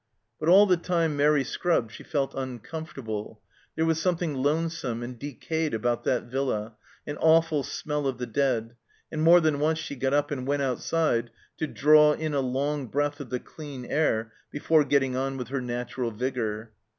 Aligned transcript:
But 0.39 0.49
all 0.49 0.65
the 0.65 0.77
time 0.77 1.15
Mairi 1.15 1.43
scrubbed 1.43 1.91
she 1.91 2.01
felt 2.01 2.33
uncomfortable; 2.33 3.39
there 3.75 3.85
was 3.85 4.01
something 4.01 4.33
lonesome 4.33 5.03
and 5.03 5.19
decayed 5.19 5.75
about 5.75 6.05
that 6.05 6.23
villa, 6.23 6.73
an 7.05 7.17
awful 7.17 7.61
smell 7.61 8.07
of 8.07 8.17
the 8.17 8.25
dead, 8.25 8.75
and 9.11 9.21
more 9.21 9.39
than 9.39 9.59
once 9.59 9.77
she 9.77 9.95
got 9.95 10.15
up 10.15 10.31
and 10.31 10.47
went 10.47 10.63
outside 10.63 11.29
to 11.57 11.67
draw 11.67 12.13
in 12.13 12.33
a 12.33 12.39
long 12.41 12.87
breath 12.87 13.19
of 13.19 13.29
the 13.29 13.39
clean 13.39 13.85
air 13.85 14.33
before 14.49 14.83
getting 14.83 15.15
on 15.15 15.37
with 15.37 15.49
her 15.49 15.61
natural 15.61 16.09
vigour. 16.09 16.71